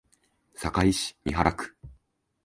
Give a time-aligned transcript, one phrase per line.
[0.55, 1.75] 堺市美原区